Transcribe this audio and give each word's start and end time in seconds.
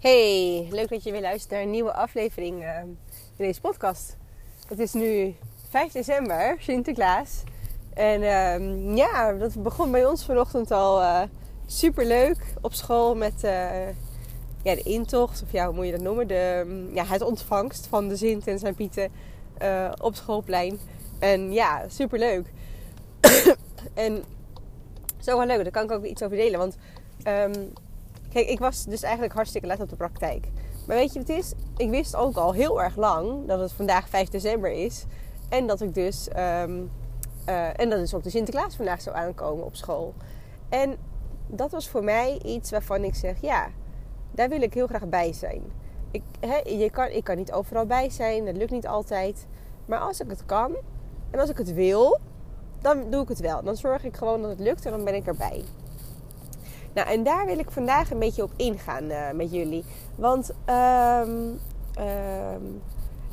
Hey, 0.00 0.68
leuk 0.70 0.88
dat 0.88 1.02
je 1.02 1.12
weer 1.12 1.20
luistert 1.20 1.50
naar 1.50 1.62
een 1.62 1.70
nieuwe 1.70 1.92
aflevering 1.92 2.62
uh, 2.62 2.78
in 2.78 2.98
deze 3.36 3.60
podcast. 3.60 4.16
Het 4.68 4.78
is 4.78 4.92
nu 4.92 5.34
5 5.68 5.92
december, 5.92 6.56
Sinterklaas. 6.58 7.42
En 7.94 8.22
uh, 8.22 8.96
ja, 8.96 9.32
dat 9.32 9.62
begon 9.62 9.90
bij 9.90 10.06
ons 10.06 10.24
vanochtend 10.24 10.70
al 10.70 11.00
uh, 11.00 11.22
super 11.66 12.06
leuk 12.06 12.54
op 12.60 12.72
school 12.72 13.14
met 13.14 13.44
uh, 13.44 13.88
ja, 14.62 14.74
de 14.74 14.82
intocht, 14.82 15.42
of 15.42 15.52
ja, 15.52 15.66
hoe 15.66 15.74
moet 15.74 15.86
je 15.86 15.92
dat 15.92 16.00
noemen? 16.00 16.26
De, 16.28 16.88
ja, 16.94 17.04
het 17.04 17.22
ontvangst 17.22 17.86
van 17.86 18.08
de 18.08 18.16
Sint 18.16 18.46
en 18.46 18.58
zijn 18.58 18.74
Pieten 18.74 19.10
uh, 19.62 19.92
op 20.00 20.14
schoolplein. 20.14 20.78
En 21.18 21.52
ja, 21.52 21.88
super 21.88 22.18
leuk. 22.18 22.52
en 23.94 24.24
zo 25.18 25.36
wel 25.36 25.46
leuk, 25.46 25.62
daar 25.62 25.72
kan 25.72 25.84
ik 25.84 25.90
ook 25.90 26.04
iets 26.04 26.22
over 26.22 26.36
delen. 26.36 26.58
Want 26.58 26.76
um, 27.26 27.72
Kijk, 28.32 28.48
ik 28.48 28.58
was 28.58 28.84
dus 28.84 29.02
eigenlijk 29.02 29.34
hartstikke 29.34 29.66
laat 29.66 29.80
op 29.80 29.88
de 29.88 29.96
praktijk. 29.96 30.48
Maar 30.86 30.96
weet 30.96 31.12
je 31.12 31.18
wat 31.18 31.28
het 31.28 31.38
is? 31.38 31.52
Ik 31.76 31.90
wist 31.90 32.16
ook 32.16 32.36
al 32.36 32.52
heel 32.52 32.82
erg 32.82 32.96
lang 32.96 33.46
dat 33.46 33.60
het 33.60 33.72
vandaag 33.72 34.08
5 34.08 34.28
december 34.28 34.70
is. 34.70 35.04
En 35.48 35.66
dat 35.66 35.80
ik 35.80 35.94
dus. 35.94 36.28
Um, 36.36 36.90
en 37.76 37.90
dat 37.90 37.98
dus 37.98 38.14
ook 38.14 38.22
de 38.22 38.30
Sinterklaas 38.30 38.76
vandaag 38.76 39.00
zou 39.00 39.16
aankomen 39.16 39.64
op 39.64 39.76
school. 39.76 40.14
En 40.68 40.96
dat 41.46 41.70
was 41.70 41.88
voor 41.88 42.04
mij 42.04 42.40
iets 42.44 42.70
waarvan 42.70 43.04
ik 43.04 43.14
zeg: 43.14 43.40
ja, 43.40 43.68
daar 44.30 44.48
wil 44.48 44.62
ik 44.62 44.74
heel 44.74 44.86
graag 44.86 45.08
bij 45.08 45.32
zijn. 45.32 45.62
Ik, 46.10 46.22
je 46.64 46.90
kan, 46.92 47.08
ik 47.08 47.24
kan 47.24 47.36
niet 47.36 47.52
overal 47.52 47.86
bij 47.86 48.10
zijn, 48.10 48.44
dat 48.44 48.56
lukt 48.56 48.70
niet 48.70 48.86
altijd. 48.86 49.46
Maar 49.86 49.98
als 49.98 50.20
ik 50.20 50.30
het 50.30 50.46
kan 50.46 50.76
en 51.30 51.40
als 51.40 51.50
ik 51.50 51.58
het 51.58 51.74
wil, 51.74 52.18
dan 52.80 53.10
doe 53.10 53.22
ik 53.22 53.28
het 53.28 53.40
wel. 53.40 53.62
Dan 53.62 53.76
zorg 53.76 54.04
ik 54.04 54.16
gewoon 54.16 54.40
dat 54.40 54.50
het 54.50 54.60
lukt 54.60 54.86
en 54.86 54.90
dan 54.90 55.04
ben 55.04 55.14
ik 55.14 55.26
erbij. 55.26 55.64
Nou, 56.92 57.08
en 57.08 57.22
daar 57.22 57.46
wil 57.46 57.58
ik 57.58 57.70
vandaag 57.70 58.10
een 58.10 58.18
beetje 58.18 58.42
op 58.42 58.50
ingaan 58.56 59.04
uh, 59.04 59.30
met 59.30 59.52
jullie. 59.52 59.84
Want 60.14 60.50
um, 60.50 61.60
um, 61.98 62.82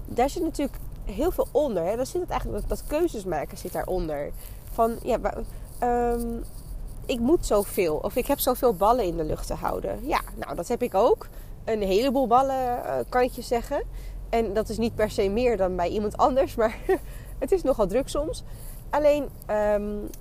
daar 0.05 0.29
zit 0.29 0.43
natuurlijk 0.43 0.77
heel 1.05 1.31
veel 1.31 1.47
onder. 1.51 1.83
Hè? 1.83 1.95
Daar 1.95 2.05
zit 2.05 2.21
het 2.21 2.29
eigenlijk, 2.29 2.69
dat, 2.69 2.83
keuzes 2.87 3.23
maken 3.23 3.57
zit 3.57 3.71
daaronder. 3.71 4.31
Van, 4.71 4.95
ja, 5.03 5.19
um, 5.83 6.43
ik 7.05 7.19
moet 7.19 7.45
zoveel. 7.45 7.95
Of 7.95 8.15
ik 8.15 8.27
heb 8.27 8.39
zoveel 8.39 8.73
ballen 8.73 9.05
in 9.05 9.17
de 9.17 9.23
lucht 9.23 9.47
te 9.47 9.53
houden. 9.53 10.07
Ja, 10.07 10.21
nou, 10.35 10.55
dat 10.55 10.67
heb 10.67 10.81
ik 10.81 10.93
ook. 10.93 11.27
Een 11.65 11.81
heleboel 11.81 12.27
ballen, 12.27 12.77
uh, 12.77 12.93
kan 13.09 13.21
ik 13.21 13.31
je 13.31 13.41
zeggen. 13.41 13.83
En 14.29 14.53
dat 14.53 14.69
is 14.69 14.77
niet 14.77 14.95
per 14.95 15.11
se 15.11 15.29
meer 15.29 15.57
dan 15.57 15.75
bij 15.75 15.89
iemand 15.89 16.17
anders. 16.17 16.55
Maar 16.55 16.77
het 17.39 17.51
is 17.51 17.63
nogal 17.63 17.87
druk 17.87 18.09
soms. 18.09 18.43
Alleen, 18.89 19.29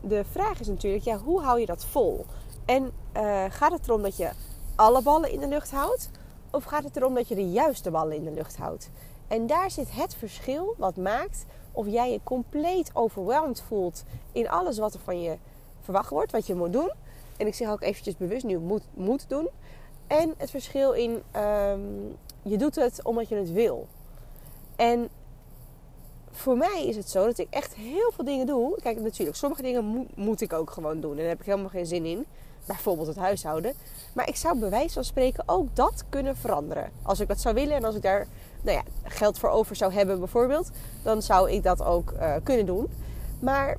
de 0.00 0.24
vraag 0.30 0.60
is 0.60 0.66
natuurlijk, 0.66 1.04
ja, 1.04 1.18
hoe 1.18 1.42
hou 1.42 1.60
je 1.60 1.66
dat 1.66 1.84
vol? 1.84 2.26
En 2.66 2.92
uh, 3.16 3.44
gaat 3.48 3.72
het 3.72 3.86
erom 3.86 4.02
dat 4.02 4.16
je 4.16 4.30
alle 4.74 5.02
ballen 5.02 5.30
in 5.30 5.40
de 5.40 5.48
lucht 5.48 5.70
houdt? 5.70 6.10
Of 6.50 6.64
gaat 6.64 6.84
het 6.84 6.96
erom 6.96 7.14
dat 7.14 7.28
je 7.28 7.34
de 7.34 7.50
juiste 7.50 7.90
ballen 7.90 8.16
in 8.16 8.24
de 8.24 8.30
lucht 8.30 8.56
houdt? 8.56 8.90
En 9.28 9.46
daar 9.46 9.70
zit 9.70 9.92
het 9.92 10.14
verschil 10.14 10.74
wat 10.78 10.96
maakt 10.96 11.44
of 11.72 11.86
jij 11.86 12.12
je 12.12 12.20
compleet 12.22 12.90
overweldigd 12.92 13.60
voelt 13.60 14.04
in 14.32 14.48
alles 14.48 14.78
wat 14.78 14.94
er 14.94 15.00
van 15.00 15.22
je 15.22 15.36
verwacht 15.80 16.10
wordt, 16.10 16.32
wat 16.32 16.46
je 16.46 16.54
moet 16.54 16.72
doen. 16.72 16.90
En 17.36 17.46
ik 17.46 17.54
zeg 17.54 17.68
ook 17.68 17.82
eventjes 17.82 18.16
bewust 18.16 18.44
nu 18.44 18.58
moet, 18.58 18.82
moet 18.94 19.28
doen. 19.28 19.48
En 20.06 20.34
het 20.36 20.50
verschil 20.50 20.92
in 20.92 21.22
um, 21.36 22.16
je 22.42 22.56
doet 22.56 22.74
het 22.74 23.04
omdat 23.04 23.28
je 23.28 23.34
het 23.34 23.52
wil. 23.52 23.86
En 24.76 25.08
voor 26.30 26.56
mij 26.56 26.86
is 26.86 26.96
het 26.96 27.10
zo 27.10 27.24
dat 27.24 27.38
ik 27.38 27.46
echt 27.50 27.74
heel 27.74 28.10
veel 28.14 28.24
dingen 28.24 28.46
doe. 28.46 28.78
Kijk, 28.82 29.00
natuurlijk, 29.00 29.36
sommige 29.36 29.62
dingen 29.62 29.84
mo 29.84 30.06
moet 30.14 30.40
ik 30.40 30.52
ook 30.52 30.70
gewoon 30.70 31.00
doen. 31.00 31.10
En 31.10 31.16
daar 31.16 31.26
heb 31.26 31.40
ik 31.40 31.46
helemaal 31.46 31.68
geen 31.68 31.86
zin 31.86 32.04
in 32.04 32.26
bijvoorbeeld 32.66 33.06
het 33.06 33.16
huishouden. 33.16 33.74
Maar 34.12 34.28
ik 34.28 34.36
zou 34.36 34.58
bij 34.58 34.70
wijze 34.70 34.94
van 34.94 35.04
spreken 35.04 35.42
ook 35.46 35.76
dat 35.76 36.04
kunnen 36.08 36.36
veranderen. 36.36 36.90
Als 37.02 37.20
ik 37.20 37.28
dat 37.28 37.40
zou 37.40 37.54
willen 37.54 37.76
en 37.76 37.84
als 37.84 37.94
ik 37.94 38.02
daar 38.02 38.26
nou 38.62 38.76
ja, 38.76 38.82
geld 39.02 39.38
voor 39.38 39.48
over 39.48 39.76
zou 39.76 39.92
hebben 39.92 40.18
bijvoorbeeld, 40.18 40.70
dan 41.02 41.22
zou 41.22 41.50
ik 41.50 41.62
dat 41.62 41.82
ook 41.84 42.12
uh, 42.12 42.34
kunnen 42.42 42.66
doen. 42.66 42.88
Maar 43.38 43.76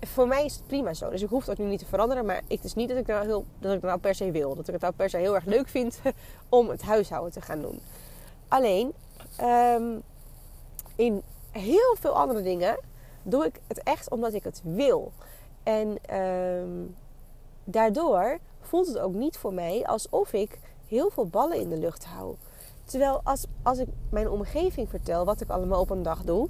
voor 0.00 0.28
mij 0.28 0.44
is 0.44 0.54
het 0.54 0.66
prima 0.66 0.94
zo. 0.94 1.10
Dus 1.10 1.22
ik 1.22 1.28
hoef 1.28 1.44
dat 1.44 1.58
nu 1.58 1.64
niet 1.64 1.78
te 1.78 1.86
veranderen. 1.86 2.24
Maar 2.24 2.42
het 2.48 2.64
is 2.64 2.74
niet 2.74 2.88
dat 2.88 2.98
ik, 2.98 3.06
nou 3.06 3.26
heel, 3.26 3.44
dat 3.58 3.74
ik 3.74 3.82
nou 3.82 3.98
per 3.98 4.14
se 4.14 4.30
wil. 4.30 4.54
Dat 4.54 4.66
ik 4.66 4.72
het 4.72 4.82
nou 4.82 4.94
per 4.94 5.10
se 5.10 5.16
heel 5.16 5.34
erg 5.34 5.44
leuk 5.44 5.68
vind 5.68 6.00
om 6.48 6.68
het 6.68 6.82
huishouden 6.82 7.32
te 7.32 7.40
gaan 7.40 7.60
doen. 7.60 7.80
Alleen, 8.48 8.92
um, 9.40 10.02
in 10.96 11.22
heel 11.50 11.96
veel 12.00 12.16
andere 12.16 12.42
dingen 12.42 12.78
doe 13.22 13.44
ik 13.44 13.60
het 13.66 13.82
echt 13.82 14.10
omdat 14.10 14.34
ik 14.34 14.44
het 14.44 14.60
wil. 14.64 15.12
En 15.62 16.16
um, 16.16 16.94
daardoor 17.66 18.38
voelt 18.60 18.86
het 18.86 18.98
ook 18.98 19.14
niet 19.14 19.36
voor 19.36 19.54
mij 19.54 19.86
alsof 19.86 20.32
ik 20.32 20.58
heel 20.86 21.10
veel 21.10 21.26
ballen 21.26 21.60
in 21.60 21.68
de 21.68 21.78
lucht 21.78 22.04
hou. 22.04 22.34
Terwijl 22.84 23.20
als, 23.24 23.46
als 23.62 23.78
ik 23.78 23.88
mijn 24.10 24.30
omgeving 24.30 24.88
vertel 24.88 25.24
wat 25.24 25.40
ik 25.40 25.50
allemaal 25.50 25.80
op 25.80 25.90
een 25.90 26.02
dag 26.02 26.22
doe. 26.22 26.48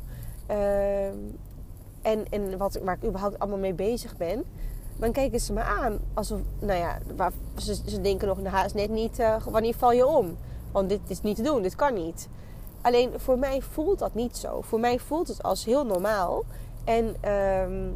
Uh, 0.51 1.07
en, 2.03 2.25
en 2.31 2.59
wat, 2.59 2.79
waar 2.83 2.97
ik 2.97 3.09
überhaupt 3.09 3.39
allemaal 3.39 3.59
mee 3.59 3.75
bezig 3.75 4.17
ben. 4.17 4.45
Dan 4.97 5.13
kijken 5.13 5.41
ze 5.41 5.53
me 5.53 5.63
aan 5.63 5.99
alsof, 6.15 6.41
nou 6.59 6.79
ja, 6.79 6.99
ze, 7.57 7.75
ze 7.75 8.01
denken 8.01 8.29
nog, 8.29 8.41
nou, 8.41 8.65
is 8.65 8.73
net 8.73 8.91
niet, 8.91 9.19
uh, 9.19 9.47
wanneer 9.47 9.75
val 9.75 9.93
je 9.93 10.07
om? 10.07 10.37
Want 10.73 10.89
dit 10.89 11.01
is 11.07 11.23
niet 11.23 11.37
te 11.37 11.43
doen, 11.43 11.63
dit 11.63 11.75
kan 11.75 11.95
niet. 11.95 12.29
Alleen 12.81 13.11
voor 13.17 13.39
mij 13.39 13.63
voelt 13.63 13.99
dat 13.99 14.15
niet 14.15 14.37
zo. 14.37 14.61
Voor 14.61 14.81
mij 14.81 14.99
voelt 14.99 15.29
het 15.29 15.43
als 15.43 15.65
heel 15.65 15.85
normaal. 15.85 16.45
En 16.85 17.17
uh, 17.25 17.93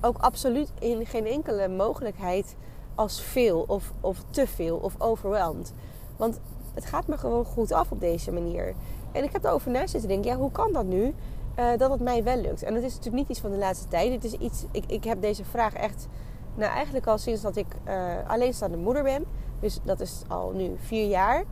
ook 0.00 0.18
absoluut 0.18 0.72
in 0.78 1.06
geen 1.06 1.26
enkele 1.26 1.68
mogelijkheid 1.68 2.56
als 2.94 3.22
veel 3.22 3.64
of, 3.66 3.92
of 4.00 4.24
te 4.30 4.46
veel 4.46 4.76
of 4.76 4.94
overweldigd. 4.98 5.72
Want 6.16 6.40
het 6.74 6.84
gaat 6.84 7.06
me 7.06 7.18
gewoon 7.18 7.44
goed 7.44 7.72
af 7.72 7.90
op 7.90 8.00
deze 8.00 8.32
manier. 8.32 8.74
En 9.12 9.24
ik 9.24 9.32
heb 9.32 9.44
erover 9.44 9.70
na 9.70 9.86
zitten 9.86 10.08
denken, 10.08 10.30
ja, 10.30 10.36
hoe 10.36 10.52
kan 10.52 10.72
dat 10.72 10.84
nu? 10.84 11.14
Uh, 11.58 11.76
dat 11.76 11.90
het 11.90 12.00
mij 12.00 12.24
wel 12.24 12.36
lukt. 12.36 12.62
En 12.62 12.74
dat 12.74 12.82
is 12.82 12.94
natuurlijk 12.94 13.16
niet 13.16 13.28
iets 13.28 13.40
van 13.40 13.50
de 13.50 13.56
laatste 13.56 13.88
tijd. 13.88 14.12
Het 14.12 14.24
is 14.24 14.32
iets, 14.32 14.64
ik, 14.70 14.84
ik 14.86 15.04
heb 15.04 15.20
deze 15.20 15.44
vraag 15.44 15.74
echt, 15.74 16.06
nou 16.54 16.72
eigenlijk 16.72 17.06
al 17.06 17.18
sinds 17.18 17.40
dat 17.40 17.56
ik 17.56 17.66
uh, 17.88 18.12
alleenstaande 18.26 18.76
moeder 18.76 19.02
ben. 19.02 19.24
Dus 19.60 19.78
dat 19.82 20.00
is 20.00 20.22
al 20.28 20.50
nu 20.50 20.76
vier 20.76 21.08
jaar. 21.08 21.44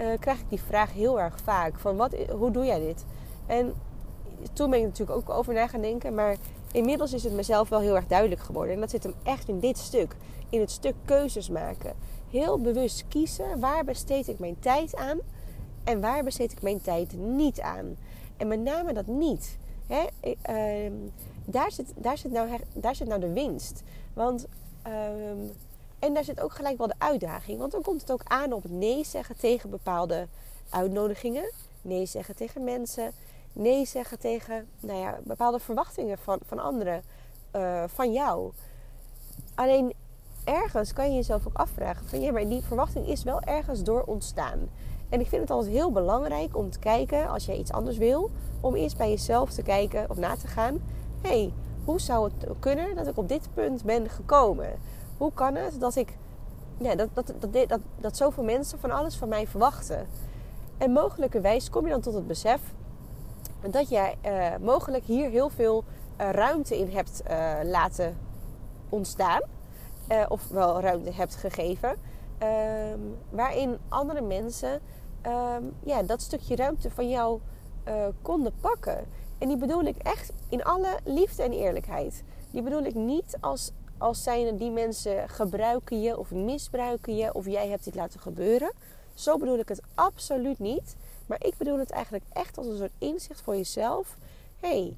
Uh, 0.00 0.06
krijg 0.18 0.40
ik 0.40 0.48
die 0.48 0.60
vraag 0.60 0.92
heel 0.92 1.20
erg 1.20 1.34
vaak. 1.44 1.78
Van 1.78 1.96
wat, 1.96 2.14
hoe 2.30 2.50
doe 2.50 2.64
jij 2.64 2.78
dit? 2.78 3.04
En 3.46 3.74
toen 4.52 4.70
ben 4.70 4.78
ik 4.78 4.84
natuurlijk 4.84 5.18
ook 5.18 5.36
over 5.36 5.54
na 5.54 5.66
gaan 5.66 5.80
denken. 5.80 6.14
Maar 6.14 6.36
inmiddels 6.76 7.12
is 7.12 7.24
het 7.24 7.32
mezelf 7.32 7.68
wel 7.68 7.80
heel 7.80 7.96
erg 7.96 8.06
duidelijk 8.06 8.40
geworden. 8.40 8.74
En 8.74 8.80
dat 8.80 8.90
zit 8.90 9.02
hem 9.02 9.14
echt 9.22 9.48
in 9.48 9.60
dit 9.60 9.78
stuk. 9.78 10.16
In 10.48 10.60
het 10.60 10.70
stuk 10.70 10.94
keuzes 11.04 11.48
maken. 11.48 11.94
Heel 12.30 12.60
bewust 12.60 13.04
kiezen 13.08 13.60
waar 13.60 13.84
besteed 13.84 14.28
ik 14.28 14.38
mijn 14.38 14.58
tijd 14.58 14.96
aan 14.96 15.18
en 15.84 16.00
waar 16.00 16.24
besteed 16.24 16.52
ik 16.52 16.62
mijn 16.62 16.80
tijd 16.80 17.12
niet 17.12 17.60
aan. 17.60 17.96
En 18.36 18.48
met 18.48 18.60
name 18.60 18.92
dat 18.92 19.06
niet. 19.06 19.58
Hè? 19.86 20.04
Uh, 20.50 20.92
daar, 21.44 21.72
zit, 21.72 21.92
daar, 21.96 22.18
zit 22.18 22.32
nou, 22.32 22.48
daar 22.72 22.94
zit 22.94 23.08
nou 23.08 23.20
de 23.20 23.32
winst. 23.32 23.82
Want, 24.14 24.46
uh, 24.86 24.92
en 25.98 26.14
daar 26.14 26.24
zit 26.24 26.40
ook 26.40 26.52
gelijk 26.52 26.78
wel 26.78 26.86
de 26.86 26.94
uitdaging. 26.98 27.58
Want 27.58 27.72
dan 27.72 27.82
komt 27.82 28.00
het 28.00 28.12
ook 28.12 28.22
aan 28.24 28.52
op 28.52 28.68
nee 28.68 29.04
zeggen 29.04 29.36
tegen 29.36 29.70
bepaalde 29.70 30.28
uitnodigingen. 30.70 31.52
Nee 31.82 32.06
zeggen 32.06 32.36
tegen 32.36 32.64
mensen 32.64 33.12
nee 33.56 33.84
zeggen 33.84 34.18
tegen 34.18 34.68
nou 34.80 34.98
ja, 34.98 35.18
bepaalde 35.24 35.58
verwachtingen 35.58 36.18
van, 36.18 36.38
van 36.44 36.58
anderen, 36.58 37.02
uh, 37.56 37.84
van 37.86 38.12
jou. 38.12 38.52
Alleen 39.54 39.94
ergens 40.44 40.92
kan 40.92 41.08
je 41.08 41.14
jezelf 41.14 41.46
ook 41.46 41.56
afvragen 41.56 42.06
van 42.06 42.20
ja, 42.20 42.32
maar 42.32 42.48
die 42.48 42.62
verwachting 42.62 43.08
is 43.08 43.22
wel 43.22 43.40
ergens 43.40 43.82
door 43.82 44.02
ontstaan. 44.02 44.68
En 45.08 45.20
ik 45.20 45.28
vind 45.28 45.42
het 45.42 45.50
altijd 45.50 45.72
heel 45.72 45.92
belangrijk 45.92 46.56
om 46.56 46.70
te 46.70 46.78
kijken, 46.78 47.28
als 47.28 47.46
jij 47.46 47.56
iets 47.56 47.72
anders 47.72 47.96
wil, 47.96 48.30
om 48.60 48.74
eerst 48.74 48.96
bij 48.96 49.08
jezelf 49.08 49.50
te 49.50 49.62
kijken 49.62 50.10
of 50.10 50.16
na 50.16 50.36
te 50.36 50.46
gaan. 50.46 50.80
Hé, 51.22 51.28
hey, 51.28 51.52
hoe 51.84 52.00
zou 52.00 52.24
het 52.24 52.58
kunnen 52.58 52.96
dat 52.96 53.06
ik 53.06 53.16
op 53.16 53.28
dit 53.28 53.48
punt 53.54 53.84
ben 53.84 54.08
gekomen? 54.08 54.78
Hoe 55.16 55.32
kan 55.32 55.54
het 55.54 55.80
dat 55.80 55.96
ik 55.96 56.16
ja, 56.78 56.94
dat, 56.94 57.08
dat, 57.12 57.32
dat, 57.38 57.68
dat, 57.68 57.80
dat 58.00 58.16
zoveel 58.16 58.44
mensen 58.44 58.78
van 58.78 58.90
alles 58.90 59.16
van 59.16 59.28
mij 59.28 59.46
verwachten? 59.46 60.06
En 60.78 60.92
mogelijkerwijs 60.92 61.70
kom 61.70 61.84
je 61.84 61.90
dan 61.90 62.00
tot 62.00 62.14
het 62.14 62.26
besef 62.26 62.60
dat 63.70 63.88
jij 63.88 64.16
uh, 64.26 64.56
mogelijk 64.60 65.04
hier 65.04 65.30
heel 65.30 65.48
veel 65.48 65.84
uh, 66.20 66.30
ruimte 66.30 66.78
in 66.78 66.90
hebt 66.90 67.22
uh, 67.30 67.54
laten 67.64 68.16
ontstaan. 68.88 69.40
of 70.28 70.48
wel 70.48 70.80
ruimte 70.80 71.12
hebt 71.12 71.34
gegeven. 71.34 71.96
Ehm, 72.38 72.98
waarin 73.30 73.78
andere 73.88 74.20
mensen 74.20 74.80
um, 75.26 75.74
ja, 75.84 76.02
dat 76.02 76.22
stukje 76.22 76.56
ruimte 76.56 76.90
van 76.90 77.08
jou 77.08 77.40
konden 78.22 78.52
pakken. 78.60 79.04
En 79.38 79.48
die 79.48 79.56
bedoel 79.56 79.82
ik 79.82 79.96
echt 79.96 80.32
in 80.48 80.64
alle 80.64 80.98
liefde 81.04 81.42
en 81.42 81.52
eerlijkheid. 81.52 82.22
Die 82.50 82.62
bedoel 82.62 82.82
ik 82.82 82.94
niet 82.94 83.36
als, 83.40 83.72
als 83.98 84.22
zijnde 84.22 84.54
die 84.54 84.70
mensen 84.70 85.28
gebruiken 85.28 86.00
je 86.00 86.18
of 86.18 86.30
misbruiken 86.30 87.16
je 87.16 87.34
of 87.34 87.46
jij 87.46 87.68
hebt 87.68 87.84
dit 87.84 87.94
laten 87.94 88.20
gebeuren. 88.20 88.72
Zo 89.14 89.38
bedoel 89.38 89.58
ik 89.58 89.68
het 89.68 89.82
absoluut 89.94 90.58
niet. 90.58 90.96
Maar 91.26 91.44
ik 91.44 91.56
bedoel 91.56 91.78
het 91.78 91.90
eigenlijk 91.90 92.24
echt 92.32 92.58
als 92.58 92.66
een 92.66 92.76
soort 92.76 92.92
inzicht 92.98 93.40
voor 93.40 93.56
jezelf. 93.56 94.16
Hé, 94.60 94.68
hey, 94.68 94.96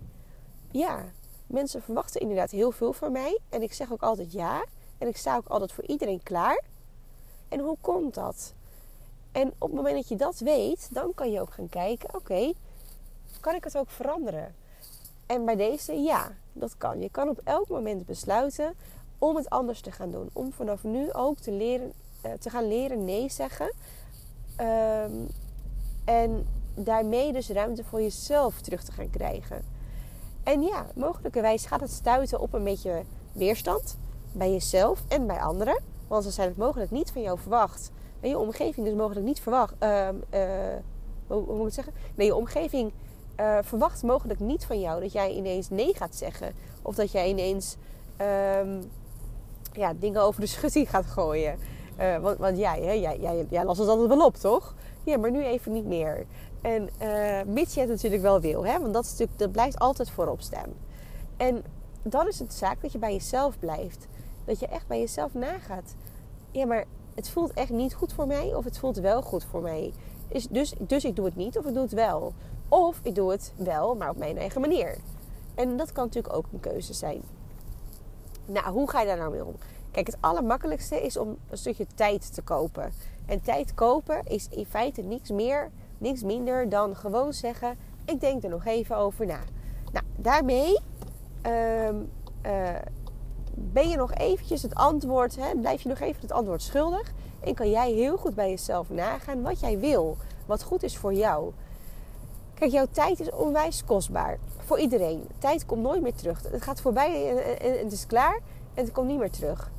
ja, 0.71 1.05
mensen 1.47 1.83
verwachten 1.83 2.21
inderdaad 2.21 2.51
heel 2.51 2.71
veel 2.71 2.93
van 2.93 3.13
mij. 3.13 3.39
En 3.49 3.63
ik 3.63 3.73
zeg 3.73 3.93
ook 3.93 4.03
altijd 4.03 4.33
ja. 4.33 4.65
En 4.99 5.09
ik 5.09 5.17
sta 5.17 5.37
ook 5.37 5.49
altijd 5.49 5.73
voor 5.73 5.87
iedereen 5.87 6.23
klaar. 6.23 6.65
En 7.49 7.61
hoe 7.61 7.77
komt 7.81 8.15
dat? 8.15 8.55
En 9.33 9.49
op 9.59 9.69
het 9.69 9.77
moment 9.77 9.95
dat 9.95 10.09
je 10.09 10.17
dat 10.17 10.39
weet, 10.39 10.89
dan 10.93 11.15
kan 11.15 11.31
je 11.31 11.41
ook 11.41 11.53
gaan 11.53 11.69
kijken: 11.69 12.15
oké, 12.15 12.53
kan 13.41 13.55
ik 13.55 13.65
het 13.65 13.77
ook 13.77 13.91
veranderen? 13.91 14.55
En 15.27 15.45
bij 15.45 15.57
deze, 15.57 15.93
ja, 15.93 16.33
dat 16.53 16.77
kan. 16.77 17.01
Je 17.01 17.11
kan 17.11 17.29
op 17.29 17.41
elk 17.45 17.69
moment 17.69 18.07
besluiten 18.07 18.75
om 19.19 19.37
het 19.37 19.51
anders 19.51 19.81
te 19.81 19.93
gaan 19.93 20.11
doen. 20.11 20.31
Om 20.33 20.53
vanaf 20.53 20.83
nu 20.85 21.13
ook 21.13 21.39
te, 21.39 21.53
leren, 21.53 21.93
uh, 22.27 22.33
te 22.33 22.51
gaan 22.51 22.69
leren 22.69 23.05
nee 23.05 23.29
zeggen. 23.29 23.73
Um, 24.61 25.29
en 26.09 26.47
daarmee 26.75 27.33
dus 27.33 27.49
ruimte 27.49 27.85
voor 27.85 28.03
jezelf 28.03 28.61
terug 28.61 28.83
te 28.83 28.93
gaan 28.93 29.11
krijgen. 29.11 29.63
En 30.43 30.63
ja, 30.63 30.87
mogelijkerwijs 30.95 31.67
gaat 31.67 31.81
het 31.81 31.91
stuiten 31.91 32.41
op 32.41 32.53
een 32.53 32.65
beetje 32.65 33.03
weerstand 33.33 33.99
bij 34.33 34.53
jezelf 34.53 35.03
en 35.09 35.27
bij 35.27 35.41
anderen. 35.41 35.83
Want 36.07 36.25
ze 36.25 36.31
zijn 36.31 36.49
het 36.49 36.57
mogelijk 36.57 36.91
niet 36.91 37.11
van 37.11 37.23
jou 37.23 37.39
verwacht. 37.39 37.91
En 38.21 38.29
je 38.29 38.39
omgeving 38.39 38.87
dus 38.87 38.95
mogelijk 38.95 39.27
niet 39.27 39.41
verwacht. 39.41 39.75
Uh, 39.83 40.09
uh, 40.35 40.41
hoe, 41.27 41.57
moet 41.57 41.67
ik 41.67 41.75
zeggen? 41.75 41.93
Nee, 42.15 42.27
je 42.27 42.35
omgeving 42.35 42.93
uh, 43.41 43.59
verwacht 43.63 44.03
mogelijk 44.03 44.41
niet 44.41 44.65
van 44.65 44.81
jou 44.81 45.01
dat 45.01 45.13
jij 45.13 45.33
ineens 45.33 45.71
nee 45.71 45.95
gaat 45.95 46.15
zeggen. 46.15 46.53
Of 46.83 46.95
dat 46.95 47.13
jij 47.13 47.29
ineens 47.29 47.77
um, 48.61 48.91
ja, 49.73 49.93
dingen 49.99 50.23
over 50.23 50.41
de 50.41 50.47
schutting 50.47 50.91
gaat 50.91 51.07
gooien. 51.07 51.59
Uh, 52.01 52.17
want, 52.17 52.39
want 52.39 52.59
jij, 52.59 52.81
hè, 52.83 52.93
jij, 52.93 53.19
jij, 53.21 53.47
jij 53.51 53.65
las 53.65 53.79
het 53.79 53.89
altijd 53.89 54.09
wel 54.09 54.27
op, 54.27 54.37
toch? 54.37 54.75
Ja, 55.09 55.19
maar 55.19 55.31
nu 55.31 55.45
even 55.45 55.73
niet 55.73 55.87
meer. 55.87 56.27
En 56.61 56.91
uh, 57.03 57.43
mits 57.47 57.75
je 57.75 57.81
het 57.81 57.89
natuurlijk 57.89 58.23
wel 58.23 58.41
wil, 58.41 58.67
hè? 58.67 58.81
want 58.81 58.93
dat, 58.95 59.05
is 59.05 59.11
natuurlijk, 59.11 59.39
dat 59.39 59.53
blijft 59.53 59.79
altijd 59.79 60.11
voorop 60.11 60.41
staan. 60.41 60.73
En 61.37 61.65
dan 62.03 62.29
is 62.29 62.39
het 62.39 62.55
zaak 62.55 62.83
dat 62.83 62.93
je 62.93 62.99
bij 62.99 63.13
jezelf 63.13 63.59
blijft. 63.59 64.07
Dat 64.45 64.61
je 64.61 64.67
echt 64.67 64.87
bij 64.87 64.99
jezelf 64.99 65.35
nagaat. 65.35 65.95
Ja, 66.51 66.67
maar 66.67 66.85
het 67.15 67.31
voelt 67.31 67.53
echt 67.53 67.71
niet 67.71 67.95
goed 67.95 68.13
voor 68.13 68.27
mij 68.27 68.55
of 68.55 68.65
het 68.65 68.79
voelt 68.79 68.97
wel 68.97 69.23
goed 69.23 69.45
voor 69.45 69.63
mij. 69.63 69.93
Dus, 70.29 70.47
dus, 70.47 70.75
dus 70.79 71.05
ik 71.05 71.17
doe 71.17 71.25
het 71.25 71.37
niet 71.37 71.59
of 71.59 71.67
ik 71.67 71.75
doe 71.75 71.83
het 71.83 71.93
wel. 71.93 72.33
Of 72.69 73.01
ik 73.03 73.15
doe 73.15 73.31
het 73.31 73.53
wel, 73.57 73.95
maar 73.95 74.11
op 74.11 74.17
mijn 74.17 74.39
eigen 74.39 74.61
manier. 74.61 74.97
En 75.55 75.77
dat 75.77 75.93
kan 75.93 76.05
natuurlijk 76.05 76.35
ook 76.35 76.47
een 76.53 76.61
keuze 76.61 76.93
zijn. 76.93 77.23
Nou, 78.45 78.71
hoe 78.71 78.91
ga 78.91 79.01
je 79.01 79.07
daar 79.07 79.17
nou 79.17 79.31
mee 79.31 79.45
om? 79.45 79.55
Kijk, 79.99 80.11
het 80.11 80.19
allermakkelijkste 80.21 81.03
is 81.03 81.17
om 81.17 81.37
een 81.51 81.59
stukje 81.59 81.87
tijd 81.95 82.35
te 82.35 82.43
kopen. 82.43 82.93
En 83.27 83.41
tijd 83.41 83.75
kopen 83.75 84.21
is 84.25 84.49
in 84.51 84.67
feite 84.67 85.03
niks 85.03 85.31
meer, 85.31 85.71
niks 85.99 86.23
minder 86.23 86.69
dan 86.69 86.97
gewoon 86.97 87.33
zeggen: 87.33 87.79
ik 88.05 88.21
denk 88.21 88.43
er 88.43 88.51
nog 88.51 88.65
even 88.65 88.97
over 88.97 89.27
na. 89.27 89.39
Nou, 89.93 90.05
daarmee 90.17 90.79
um, 91.47 92.11
uh, 92.47 92.69
ben 93.55 93.89
je 93.89 93.97
nog 93.97 94.15
eventjes 94.15 94.63
het 94.63 94.75
antwoord, 94.75 95.37
hè, 95.37 95.55
blijf 95.55 95.83
je 95.83 95.89
nog 95.89 96.01
even 96.01 96.21
het 96.21 96.33
antwoord 96.33 96.63
schuldig. 96.63 97.13
En 97.41 97.55
kan 97.55 97.71
jij 97.71 97.93
heel 97.93 98.17
goed 98.17 98.35
bij 98.35 98.51
jezelf 98.51 98.91
nagaan 98.91 99.43
wat 99.43 99.61
jij 99.61 99.79
wil, 99.79 100.17
wat 100.47 100.63
goed 100.63 100.83
is 100.83 100.97
voor 100.97 101.15
jou. 101.15 101.53
Kijk, 102.55 102.71
jouw 102.71 102.87
tijd 102.91 103.21
is 103.21 103.31
onwijs 103.31 103.85
kostbaar. 103.85 104.39
Voor 104.59 104.79
iedereen. 104.79 105.29
Tijd 105.39 105.67
komt 105.67 105.83
nooit 105.83 106.03
meer 106.03 106.15
terug. 106.15 106.43
Het 106.51 106.63
gaat 106.63 106.81
voorbij 106.81 107.37
en 107.59 107.79
het 107.79 107.93
is 107.93 108.07
klaar 108.07 108.41
en 108.75 108.85
het 108.85 108.93
komt 108.93 109.09
niet 109.09 109.19
meer 109.19 109.31
terug. 109.31 109.71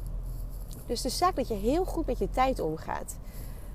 Dus 0.90 1.02
de 1.02 1.10
zaak 1.10 1.36
dat 1.36 1.48
je 1.48 1.54
heel 1.54 1.86
goed 1.86 2.06
met 2.06 2.18
je 2.18 2.30
tijd 2.30 2.60
omgaat. 2.60 3.18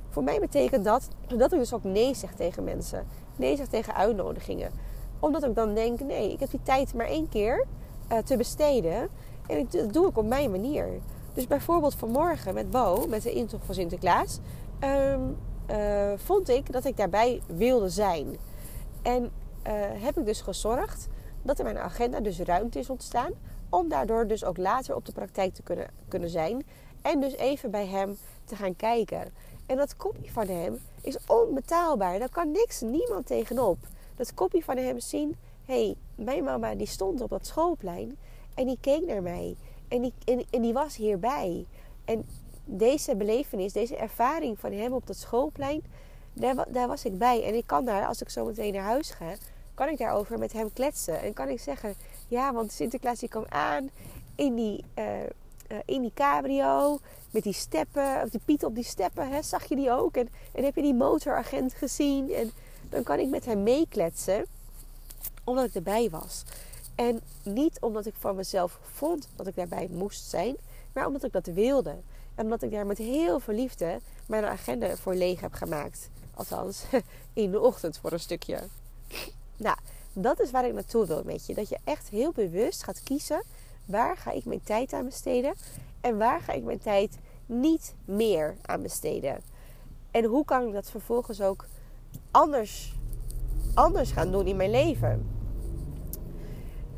Voor 0.08 0.24
mij 0.24 0.40
betekent 0.40 0.84
dat 0.84 1.08
dat 1.36 1.52
ik 1.52 1.58
dus 1.58 1.72
ook 1.72 1.84
nee 1.84 2.14
zeg 2.14 2.34
tegen 2.34 2.64
mensen. 2.64 3.06
Nee 3.36 3.56
zeg 3.56 3.66
tegen 3.66 3.94
uitnodigingen. 3.94 4.70
Omdat 5.18 5.44
ik 5.44 5.54
dan 5.54 5.74
denk, 5.74 6.00
nee, 6.00 6.32
ik 6.32 6.40
heb 6.40 6.50
die 6.50 6.62
tijd 6.62 6.94
maar 6.94 7.06
één 7.06 7.28
keer 7.28 7.66
uh, 8.12 8.18
te 8.18 8.36
besteden. 8.36 9.08
En 9.46 9.66
dat 9.70 9.92
doe 9.92 10.08
ik 10.08 10.16
op 10.16 10.26
mijn 10.26 10.50
manier. 10.50 10.88
Dus 11.34 11.46
bijvoorbeeld 11.46 11.94
vanmorgen 11.94 12.54
met 12.54 12.70
Bo, 12.70 13.06
met 13.08 13.22
de 13.22 13.32
intocht 13.32 13.64
van 13.64 13.74
Sinterklaas... 13.74 14.38
Um, 14.80 15.36
uh, 15.70 16.12
vond 16.16 16.48
ik 16.48 16.72
dat 16.72 16.84
ik 16.84 16.96
daarbij 16.96 17.40
wilde 17.46 17.88
zijn. 17.88 18.36
En 19.02 19.22
uh, 19.22 19.30
heb 19.76 20.18
ik 20.18 20.24
dus 20.24 20.40
gezorgd 20.40 21.08
dat 21.42 21.58
in 21.58 21.64
mijn 21.64 21.78
agenda 21.78 22.20
dus 22.20 22.40
ruimte 22.40 22.78
is 22.78 22.90
ontstaan... 22.90 23.32
om 23.68 23.88
daardoor 23.88 24.26
dus 24.26 24.44
ook 24.44 24.56
later 24.56 24.94
op 24.94 25.06
de 25.06 25.12
praktijk 25.12 25.54
te 25.54 25.62
kunnen, 25.62 25.86
kunnen 26.08 26.28
zijn... 26.30 26.64
en 27.04 27.20
dus 27.20 27.36
even 27.36 27.70
bij 27.70 27.86
hem 27.86 28.18
te 28.44 28.56
gaan 28.56 28.76
kijken... 28.76 29.32
En 29.66 29.76
dat 29.76 29.96
kopje 29.96 30.30
van 30.30 30.48
hem 30.48 30.80
is 31.00 31.16
onbetaalbaar. 31.26 32.18
Daar 32.18 32.30
kan 32.30 32.50
niks, 32.50 32.80
niemand 32.80 33.26
tegenop. 33.26 33.78
Dat 34.16 34.34
kopje 34.34 34.62
van 34.62 34.76
hem 34.76 35.00
zien. 35.00 35.36
Hé, 35.64 35.84
hey, 35.84 35.96
mijn 36.14 36.44
mama 36.44 36.74
die 36.74 36.86
stond 36.86 37.20
op 37.20 37.30
dat 37.30 37.46
schoolplein. 37.46 38.16
En 38.54 38.66
die 38.66 38.78
keek 38.80 39.06
naar 39.06 39.22
mij. 39.22 39.56
En 39.88 40.02
die, 40.02 40.12
en, 40.50 40.62
die 40.62 40.72
was 40.72 40.96
hierbij. 40.96 41.66
En 42.04 42.26
deze 42.64 43.16
belevenis, 43.16 43.72
deze 43.72 43.96
ervaring 43.96 44.58
van 44.58 44.72
hem 44.72 44.92
op 44.92 45.06
dat 45.06 45.16
schoolplein. 45.16 45.82
Daar, 46.32 46.72
daar 46.72 46.88
was 46.88 47.04
ik 47.04 47.18
bij. 47.18 47.44
En 47.44 47.54
ik 47.54 47.66
kan 47.66 47.84
daar, 47.84 48.06
als 48.06 48.20
ik 48.20 48.28
zo 48.28 48.44
meteen 48.44 48.72
naar 48.72 48.82
huis 48.82 49.10
ga. 49.10 49.34
Kan 49.74 49.88
ik 49.88 49.98
daarover 49.98 50.38
met 50.38 50.52
hem 50.52 50.72
kletsen. 50.72 51.20
En 51.20 51.32
kan 51.32 51.48
ik 51.48 51.60
zeggen. 51.60 51.94
Ja, 52.28 52.52
want 52.52 52.72
Sinterklaas 52.72 53.18
die 53.18 53.28
kwam 53.28 53.46
aan. 53.48 53.90
In 54.34 54.54
die... 54.54 54.84
Uh, 54.98 55.04
in 55.84 56.02
die 56.02 56.12
cabrio 56.14 56.98
met 57.30 57.42
die 57.42 57.52
steppen, 57.52 58.22
of 58.22 58.28
die 58.28 58.40
Piet 58.44 58.64
op 58.64 58.74
die 58.74 58.84
steppen, 58.84 59.28
hè, 59.28 59.42
zag 59.42 59.64
je 59.64 59.76
die 59.76 59.90
ook? 59.90 60.16
En, 60.16 60.28
en 60.52 60.64
heb 60.64 60.74
je 60.74 60.82
die 60.82 60.94
motoragent 60.94 61.74
gezien? 61.74 62.32
En 62.32 62.50
dan 62.88 63.02
kan 63.02 63.18
ik 63.18 63.28
met 63.28 63.44
hem 63.44 63.62
meekletsen, 63.62 64.46
omdat 65.44 65.64
ik 65.64 65.74
erbij 65.74 66.10
was. 66.10 66.42
En 66.94 67.20
niet 67.42 67.80
omdat 67.80 68.06
ik 68.06 68.14
van 68.18 68.36
mezelf 68.36 68.78
vond 68.82 69.28
dat 69.36 69.46
ik 69.46 69.54
daarbij 69.54 69.88
moest 69.90 70.28
zijn, 70.28 70.56
maar 70.92 71.06
omdat 71.06 71.24
ik 71.24 71.32
dat 71.32 71.46
wilde. 71.46 71.96
En 72.34 72.44
omdat 72.44 72.62
ik 72.62 72.70
daar 72.70 72.86
met 72.86 72.98
heel 72.98 73.40
veel 73.40 73.54
liefde 73.54 74.00
mijn 74.26 74.44
agenda 74.44 74.96
voor 74.96 75.14
leeg 75.14 75.40
heb 75.40 75.52
gemaakt. 75.52 76.08
Althans, 76.34 76.82
in 77.32 77.50
de 77.50 77.60
ochtend 77.60 77.98
voor 77.98 78.12
een 78.12 78.20
stukje. 78.20 78.58
Nou, 79.56 79.76
dat 80.12 80.40
is 80.40 80.50
waar 80.50 80.66
ik 80.66 80.72
naartoe 80.72 81.06
wil 81.06 81.22
met 81.24 81.46
je. 81.46 81.54
Dat 81.54 81.68
je 81.68 81.78
echt 81.84 82.08
heel 82.08 82.32
bewust 82.32 82.82
gaat 82.82 83.02
kiezen 83.02 83.42
waar 83.84 84.16
ga 84.16 84.30
ik 84.30 84.44
mijn 84.44 84.62
tijd 84.62 84.92
aan 84.92 85.04
besteden 85.04 85.54
en 86.00 86.18
waar 86.18 86.40
ga 86.40 86.52
ik 86.52 86.64
mijn 86.64 86.78
tijd 86.78 87.18
niet 87.46 87.94
meer 88.04 88.56
aan 88.62 88.82
besteden. 88.82 89.40
En 90.10 90.24
hoe 90.24 90.44
kan 90.44 90.66
ik 90.66 90.72
dat 90.72 90.90
vervolgens 90.90 91.40
ook 91.40 91.66
anders, 92.30 92.98
anders 93.74 94.10
gaan 94.10 94.30
doen 94.30 94.46
in 94.46 94.56
mijn 94.56 94.70
leven? 94.70 95.26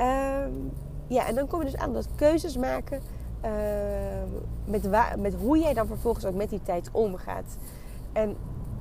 Um, 0.00 0.73
ja, 1.06 1.27
en 1.27 1.35
dan 1.35 1.47
kom 1.47 1.59
je 1.59 1.65
dus 1.65 1.77
aan 1.77 1.93
dat 1.93 2.09
keuzes 2.15 2.56
maken 2.56 3.00
uh, 3.45 3.50
met, 4.64 4.87
waar, 4.88 5.19
met 5.19 5.35
hoe 5.35 5.59
jij 5.59 5.75
dan 5.75 5.87
vervolgens 5.87 6.25
ook 6.25 6.35
met 6.35 6.50
die 6.50 6.62
tijd 6.62 6.88
omgaat. 6.93 7.57
En 8.12 8.37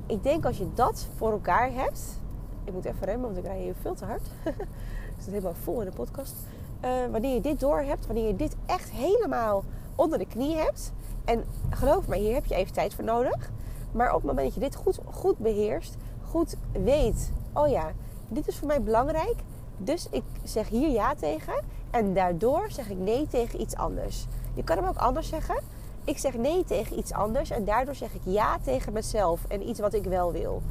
ik 0.06 0.22
denk 0.22 0.44
als 0.44 0.58
je 0.58 0.68
dat 0.74 1.08
voor 1.16 1.30
elkaar 1.30 1.72
hebt. 1.72 2.20
Ik 2.64 2.72
moet 2.72 2.84
even 2.84 3.06
remmen, 3.06 3.26
want 3.26 3.36
ik 3.36 3.44
rij 3.44 3.60
hier 3.60 3.74
veel 3.80 3.94
te 3.94 4.04
hard. 4.04 4.26
ik 5.16 5.22
zit 5.22 5.32
helemaal 5.32 5.54
vol 5.54 5.80
in 5.80 5.86
de 5.86 5.96
podcast. 5.96 6.34
Uh, 6.86 6.92
wanneer 7.10 7.34
je 7.34 7.40
dit 7.40 7.60
door 7.60 7.80
hebt, 7.80 8.06
wanneer 8.06 8.26
je 8.26 8.36
dit 8.36 8.56
echt 8.66 8.90
helemaal 8.90 9.64
onder 9.94 10.18
de 10.18 10.26
knie 10.26 10.56
hebt. 10.56 10.92
En 11.24 11.44
geloof 11.70 12.06
me, 12.06 12.16
hier 12.16 12.34
heb 12.34 12.44
je 12.44 12.54
even 12.54 12.72
tijd 12.72 12.94
voor 12.94 13.04
nodig. 13.04 13.50
Maar 13.92 14.08
op 14.08 14.16
het 14.16 14.24
moment 14.24 14.46
dat 14.46 14.54
je 14.54 14.60
dit 14.60 14.74
goed, 14.74 14.98
goed 15.04 15.38
beheerst, 15.38 15.96
goed 16.22 16.56
weet, 16.72 17.32
oh 17.52 17.68
ja, 17.68 17.92
dit 18.28 18.48
is 18.48 18.56
voor 18.56 18.66
mij 18.66 18.82
belangrijk. 18.82 19.36
Dus 19.76 20.06
ik 20.10 20.22
zeg 20.42 20.68
hier 20.68 20.88
ja 20.88 21.14
tegen. 21.14 21.54
En 21.90 22.14
daardoor 22.14 22.70
zeg 22.70 22.90
ik 22.90 22.98
nee 22.98 23.26
tegen 23.26 23.60
iets 23.60 23.76
anders. 23.76 24.26
Je 24.54 24.64
kan 24.64 24.76
hem 24.76 24.86
ook 24.86 24.96
anders 24.96 25.28
zeggen. 25.28 25.56
Ik 26.04 26.18
zeg 26.18 26.34
nee 26.34 26.64
tegen 26.64 26.98
iets 26.98 27.12
anders. 27.12 27.50
En 27.50 27.64
daardoor 27.64 27.94
zeg 27.94 28.14
ik 28.14 28.20
ja 28.24 28.58
tegen 28.62 28.92
mezelf 28.92 29.44
en 29.48 29.68
iets 29.68 29.80
wat 29.80 29.94
ik 29.94 30.04
wel 30.04 30.32
wil. 30.32 30.62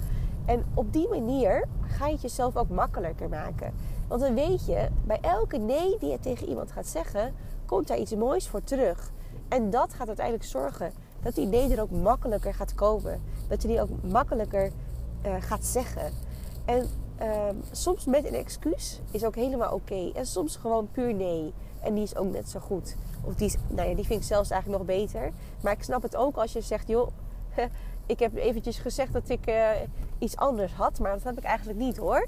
En 0.45 0.65
op 0.73 0.93
die 0.93 1.07
manier 1.07 1.67
ga 1.81 2.05
je 2.05 2.11
het 2.11 2.21
jezelf 2.21 2.55
ook 2.55 2.69
makkelijker 2.69 3.29
maken. 3.29 3.73
Want 4.07 4.21
dan 4.21 4.35
weet 4.35 4.65
je, 4.65 4.87
bij 5.05 5.19
elke 5.21 5.57
nee 5.57 5.97
die 5.99 6.09
je 6.09 6.19
tegen 6.19 6.47
iemand 6.47 6.71
gaat 6.71 6.87
zeggen, 6.87 7.33
komt 7.65 7.87
daar 7.87 7.97
iets 7.97 8.15
moois 8.15 8.47
voor 8.47 8.63
terug. 8.63 9.11
En 9.47 9.69
dat 9.69 9.93
gaat 9.93 10.07
uiteindelijk 10.07 10.45
zorgen 10.45 10.91
dat 11.21 11.35
die 11.35 11.45
nee 11.45 11.73
er 11.73 11.81
ook 11.81 11.91
makkelijker 11.91 12.53
gaat 12.53 12.75
komen. 12.75 13.21
Dat 13.47 13.61
je 13.61 13.67
die 13.67 13.81
ook 13.81 13.89
makkelijker 14.03 14.71
uh, 15.25 15.35
gaat 15.39 15.65
zeggen. 15.65 16.11
En 16.65 16.89
uh, 17.21 17.27
soms 17.71 18.05
met 18.05 18.25
een 18.25 18.33
excuus 18.33 19.01
is 19.11 19.23
ook 19.23 19.35
helemaal 19.35 19.73
oké. 19.73 20.11
En 20.13 20.25
soms 20.25 20.55
gewoon 20.55 20.87
puur 20.91 21.13
nee. 21.13 21.53
En 21.81 21.93
die 21.93 22.03
is 22.03 22.15
ook 22.15 22.31
net 22.31 22.49
zo 22.49 22.59
goed. 22.59 22.95
Of 23.23 23.35
die, 23.35 23.47
is, 23.47 23.55
nou 23.67 23.89
ja, 23.89 23.95
die 23.95 24.05
vind 24.05 24.19
ik 24.19 24.27
zelfs 24.27 24.49
eigenlijk 24.49 24.83
nog 24.83 24.97
beter. 24.97 25.31
Maar 25.61 25.73
ik 25.73 25.83
snap 25.83 26.01
het 26.01 26.15
ook 26.15 26.35
als 26.35 26.53
je 26.53 26.61
zegt, 26.61 26.87
joh, 26.87 27.07
ik 28.05 28.19
heb 28.19 28.35
eventjes 28.35 28.77
gezegd 28.77 29.13
dat 29.13 29.29
ik 29.29 29.49
uh, 29.49 29.69
iets 30.17 30.37
anders 30.37 30.73
had. 30.73 30.99
Maar 30.99 31.11
dat 31.11 31.23
heb 31.23 31.37
ik 31.37 31.43
eigenlijk 31.43 31.79
niet 31.79 31.97
hoor. 31.97 32.27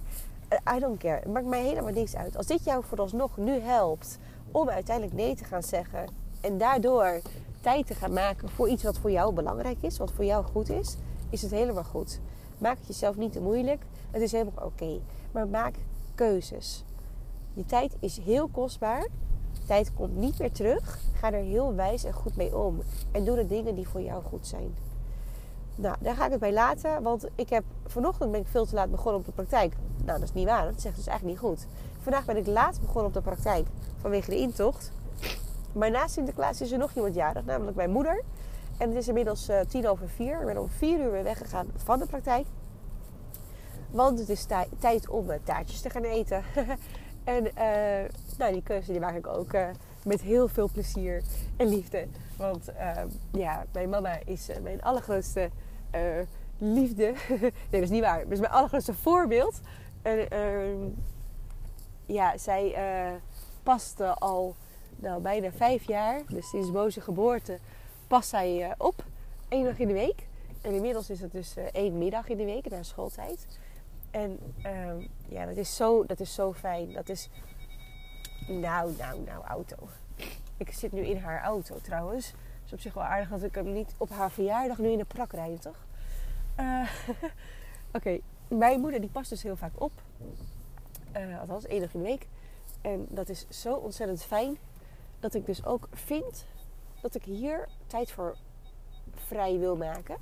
Uh, 0.53 0.75
I 0.75 0.79
don't 0.79 0.99
care. 0.99 1.19
Het 1.19 1.33
maakt 1.33 1.45
mij 1.45 1.63
helemaal 1.63 1.93
niks 1.93 2.15
uit. 2.15 2.37
Als 2.37 2.45
dit 2.45 2.63
jou 2.63 2.83
vooralsnog 2.83 3.37
nu 3.37 3.59
helpt 3.59 4.17
om 4.51 4.69
uiteindelijk 4.69 5.15
nee 5.15 5.35
te 5.35 5.43
gaan 5.43 5.63
zeggen 5.63 6.05
en 6.41 6.57
daardoor 6.57 7.21
tijd 7.61 7.87
te 7.87 7.93
gaan 7.93 8.13
maken 8.13 8.49
voor 8.49 8.69
iets 8.69 8.83
wat 8.83 8.97
voor 8.97 9.11
jou 9.11 9.33
belangrijk 9.33 9.77
is, 9.81 9.97
wat 9.97 10.11
voor 10.11 10.25
jou 10.25 10.45
goed 10.45 10.69
is, 10.69 10.95
is 11.29 11.41
het 11.41 11.51
helemaal 11.51 11.83
goed. 11.83 12.19
Maak 12.57 12.77
het 12.77 12.87
jezelf 12.87 13.15
niet 13.15 13.31
te 13.31 13.41
moeilijk. 13.41 13.85
Het 14.11 14.21
is 14.21 14.31
helemaal 14.31 14.65
oké. 14.65 14.99
Maar 15.31 15.47
maak 15.47 15.75
keuzes. 16.15 16.83
Je 17.53 17.65
tijd 17.65 17.95
is 17.99 18.17
heel 18.17 18.47
kostbaar. 18.47 19.07
Tijd 19.65 19.93
komt 19.93 20.15
niet 20.15 20.39
meer 20.39 20.51
terug. 20.51 20.99
Ga 21.13 21.31
er 21.31 21.43
heel 21.43 21.75
wijs 21.75 22.03
en 22.03 22.13
goed 22.13 22.35
mee 22.35 22.57
om. 22.57 22.81
En 23.11 23.23
doe 23.23 23.35
de 23.35 23.47
dingen 23.47 23.75
die 23.75 23.87
voor 23.87 24.01
jou 24.01 24.23
goed 24.23 24.47
zijn. 24.47 24.75
Nou, 25.77 25.95
daar 25.99 26.15
ga 26.15 26.25
ik 26.25 26.31
het 26.31 26.39
bij 26.39 26.53
laten. 26.53 27.03
Want 27.03 27.27
ik 27.35 27.49
heb 27.49 27.63
vanochtend 27.85 28.31
ben 28.31 28.39
ik 28.39 28.47
veel 28.47 28.65
te 28.65 28.75
laat 28.75 28.91
begonnen 28.91 29.19
op 29.19 29.25
de 29.25 29.31
praktijk. 29.31 29.73
Nou, 30.05 30.19
dat 30.19 30.27
is 30.27 30.33
niet 30.33 30.45
waar. 30.45 30.65
Dat 30.65 30.81
zegt 30.81 30.95
dus 30.95 31.07
eigenlijk 31.07 31.41
niet 31.41 31.49
goed. 31.49 31.67
Vandaag 31.99 32.25
ben 32.25 32.37
ik 32.37 32.47
laat 32.47 32.79
begonnen 32.79 33.05
op 33.05 33.13
de 33.13 33.21
praktijk 33.21 33.67
vanwege 33.97 34.29
de 34.29 34.37
intocht. 34.37 34.91
Maar 35.71 35.91
na 35.91 36.07
Sinterklaas 36.07 36.61
is 36.61 36.71
er 36.71 36.77
nog 36.77 36.93
iemand 36.93 37.15
jarig, 37.15 37.45
namelijk 37.45 37.77
mijn 37.77 37.91
moeder. 37.91 38.23
En 38.77 38.89
het 38.89 38.97
is 38.97 39.07
inmiddels 39.07 39.49
uh, 39.49 39.59
tien 39.59 39.87
over 39.87 40.09
vier. 40.09 40.39
Ik 40.39 40.45
ben 40.45 40.57
om 40.57 40.69
vier 40.69 40.99
uur 40.99 41.11
weer 41.11 41.23
weggegaan 41.23 41.67
van 41.75 41.99
de 41.99 42.05
praktijk. 42.05 42.45
Want 43.89 44.19
het 44.19 44.29
is 44.29 44.45
tijd 44.79 45.09
om 45.09 45.29
uh, 45.29 45.35
taartjes 45.43 45.81
te 45.81 45.89
gaan 45.89 46.03
eten. 46.03 46.43
en 47.23 47.45
uh, 47.45 48.09
nou, 48.37 48.53
die 48.53 48.63
keuze 48.63 48.91
die 48.91 48.99
maak 48.99 49.15
ik 49.15 49.27
ook 49.27 49.51
met 50.03 50.21
heel 50.21 50.47
veel 50.47 50.69
plezier 50.73 51.21
en 51.57 51.67
liefde. 51.67 52.07
Want 52.37 52.69
ja, 53.31 53.65
mijn 53.71 53.89
mama 53.89 54.19
is 54.25 54.49
mijn 54.61 54.81
allergrootste 54.81 55.49
liefde. 56.57 57.13
nee, 57.29 57.51
dat 57.69 57.81
is 57.81 57.89
niet 57.89 58.03
waar. 58.03 58.23
Dat 58.23 58.31
is 58.31 58.39
mijn 58.39 58.51
allergrootste 58.51 58.93
voorbeeld. 58.93 59.59
En 60.01 60.29
ehm, 60.29 60.89
ja, 62.05 62.37
zij 62.37 62.75
paste 63.63 64.13
al 64.13 64.55
nou, 64.95 65.21
bijna 65.21 65.51
vijf 65.51 65.87
jaar, 65.87 66.21
dus 66.27 66.49
sinds 66.49 66.71
boze 66.71 67.01
geboorte, 67.01 67.59
past 68.07 68.29
zij 68.29 68.67
uh, 68.67 68.71
op. 68.77 69.03
één 69.47 69.63
dag 69.63 69.79
in 69.79 69.87
de 69.87 69.93
week. 69.93 70.27
En 70.61 70.73
inmiddels 70.73 71.09
is 71.09 71.21
het 71.21 71.31
dus 71.31 71.57
uh, 71.57 71.63
één 71.63 71.97
middag 71.97 72.27
in 72.29 72.37
de 72.37 72.45
week 72.45 72.69
na 72.69 72.83
schooltijd. 72.83 73.59
En 74.11 74.39
uh, 74.65 75.05
ja, 75.27 75.45
dat 75.45 75.57
is, 75.57 75.75
zo, 75.75 76.05
dat 76.05 76.19
is 76.19 76.33
zo 76.33 76.53
fijn. 76.53 76.93
Dat 76.93 77.09
is. 77.09 77.29
Nou, 78.47 78.93
nou, 78.97 79.19
nou, 79.25 79.43
auto. 79.43 79.75
Ik 80.57 80.71
zit 80.71 80.91
nu 80.91 81.01
in 81.01 81.17
haar 81.17 81.41
auto 81.43 81.75
trouwens. 81.81 82.27
Het 82.27 82.65
is 82.65 82.73
op 82.73 82.79
zich 82.79 82.93
wel 82.93 83.03
aardig 83.03 83.29
dat 83.29 83.43
ik 83.43 83.55
hem 83.55 83.73
niet 83.73 83.93
op 83.97 84.09
haar 84.09 84.31
verjaardag 84.31 84.77
nu 84.77 84.89
in 84.89 84.97
de 84.97 85.05
prak 85.05 85.31
rijden, 85.31 85.59
toch? 85.59 85.86
Uh, 86.59 86.89
Oké, 87.97 88.19
mijn 88.47 88.79
moeder 88.79 89.01
die 89.01 89.09
past 89.09 89.29
dus 89.29 89.43
heel 89.43 89.55
vaak 89.55 89.81
op. 89.81 89.91
althans, 91.39 91.65
één 91.65 91.81
dag 91.81 91.93
in 91.93 92.01
de 92.01 92.07
week. 92.07 92.27
En 92.81 93.05
dat 93.09 93.29
is 93.29 93.45
zo 93.49 93.73
ontzettend 93.73 94.23
fijn 94.23 94.57
dat 95.19 95.33
ik 95.33 95.45
dus 95.45 95.65
ook 95.65 95.87
vind 95.93 96.45
dat 97.01 97.15
ik 97.15 97.23
hier 97.23 97.67
tijd 97.87 98.11
voor 98.11 98.37
vrij 99.15 99.57
wil 99.57 99.75
maken. 99.75 100.17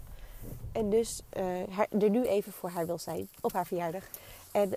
En 0.72 0.90
dus 0.90 1.22
uh, 1.38 1.80
er 2.04 2.10
nu 2.10 2.26
even 2.26 2.52
voor 2.52 2.70
haar 2.70 2.86
wil 2.86 2.98
zijn 2.98 3.30
op 3.42 3.54
haar 3.54 3.66
verjaardag. 3.66 4.04
En 4.52 4.72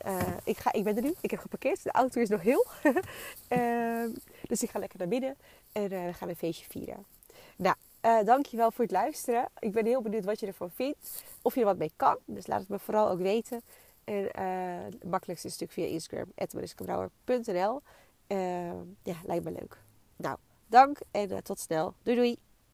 ik, 0.45 0.59
ga, 0.59 0.73
ik 0.73 0.85
ben 0.85 0.97
er 0.97 1.03
nu. 1.03 1.15
Ik 1.21 1.31
heb 1.31 1.41
geparkeerd. 1.41 1.83
De 1.83 1.93
auto 1.93 2.21
is 2.21 2.29
nog 2.29 2.43
heel. 2.43 2.67
uh, 3.49 4.05
dus 4.49 4.63
ik 4.63 4.71
ga 4.71 4.79
lekker 4.79 4.99
naar 4.99 5.09
binnen. 5.09 5.37
En 5.73 5.89
we 5.89 6.11
gaan 6.13 6.29
een 6.29 6.37
feestje 6.37 6.67
vieren. 6.69 7.05
Nou, 7.57 7.77
dankjewel 8.01 8.71
voor 8.71 8.85
het 8.85 8.93
luisteren. 8.93 9.49
Ik 9.59 9.73
ben 9.73 9.87
heel 9.87 10.03
benieuwd 10.03 10.25
wat 10.25 10.41
je 10.41 10.47
ervan 10.47 10.71
vindt. 10.71 11.25
Of 11.43 11.55
je 11.55 11.61
er 11.61 11.67
wat 11.67 11.79
mee 11.79 11.93
kan. 11.97 12.19
Dus 12.25 12.47
laat 12.47 12.61
het 12.61 12.69
me 12.69 12.79
vooral 12.79 13.09
ook 13.09 13.21
weten. 13.21 13.63
En 14.05 14.25
het 14.93 15.05
makkelijkste 15.05 15.49
is 15.49 15.59
natuurlijk 15.59 15.73
via 15.73 15.87
Instagram. 15.87 16.33
@mariskebrouwer.nl 16.53 17.83
Ja, 19.03 19.17
lijkt 19.25 19.45
me 19.45 19.51
leuk. 19.51 19.83
Nou, 20.17 20.37
dank 20.67 20.99
en 21.11 21.43
tot 21.43 21.59
snel. 21.59 21.95
Doei 22.03 22.17
doei. 22.17 22.48